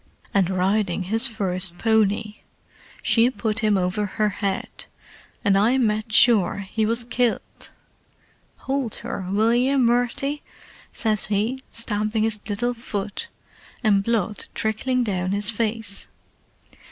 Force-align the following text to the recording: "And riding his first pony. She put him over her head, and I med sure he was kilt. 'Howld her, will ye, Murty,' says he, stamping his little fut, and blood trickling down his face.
"And 0.33 0.49
riding 0.49 1.03
his 1.03 1.27
first 1.27 1.77
pony. 1.77 2.37
She 3.03 3.29
put 3.29 3.59
him 3.59 3.77
over 3.77 4.07
her 4.07 4.29
head, 4.29 4.85
and 5.45 5.55
I 5.55 5.77
med 5.77 6.11
sure 6.11 6.65
he 6.71 6.87
was 6.87 7.03
kilt. 7.03 7.69
'Howld 8.61 8.95
her, 9.05 9.27
will 9.29 9.53
ye, 9.53 9.75
Murty,' 9.75 10.41
says 10.91 11.25
he, 11.25 11.61
stamping 11.71 12.23
his 12.23 12.39
little 12.49 12.73
fut, 12.73 13.27
and 13.83 14.03
blood 14.03 14.47
trickling 14.55 15.03
down 15.03 15.33
his 15.33 15.51
face. 15.51 16.07